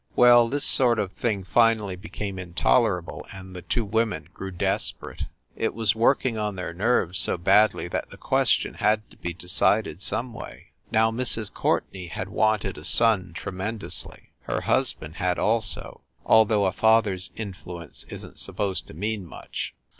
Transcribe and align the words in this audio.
Well, 0.15 0.49
this 0.49 0.63
sort 0.63 0.97
of 0.97 1.11
thing 1.11 1.43
finally 1.43 1.95
became 1.95 2.39
intolerable 2.39 3.23
and 3.31 3.55
the 3.55 3.61
two 3.61 3.85
women 3.85 4.29
grew 4.33 4.49
desperate. 4.49 5.25
It 5.55 5.75
was 5.75 5.93
work 5.93 6.25
ing 6.25 6.39
on 6.39 6.55
their 6.55 6.73
nerves 6.73 7.19
so 7.19 7.37
badly 7.37 7.87
that 7.89 8.09
the 8.09 8.17
question 8.17 8.73
had 8.73 9.07
to 9.11 9.17
be 9.17 9.31
decided 9.35 10.01
some 10.01 10.33
way. 10.33 10.69
Now 10.91 11.11
Mrs. 11.11 11.53
Courtenay 11.53 12.07
had 12.07 12.29
wanted 12.29 12.79
a 12.79 12.83
son 12.83 13.33
tremendously; 13.35 14.31
her 14.45 14.61
husband 14.61 15.17
had, 15.17 15.37
also, 15.37 16.01
although 16.25 16.65
a 16.65 16.71
father 16.71 17.13
s 17.13 17.29
influence 17.35 18.03
isn 18.05 18.31
t 18.31 18.37
supposed 18.39 18.87
to 18.87 18.95
mean 18.95 19.23
much. 19.23 19.75